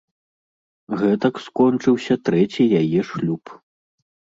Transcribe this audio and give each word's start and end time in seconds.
Гэтак 1.01 1.35
скончыўся 1.45 2.21
трэці 2.25 2.69
яе 2.85 3.01
шлюб. 3.15 3.59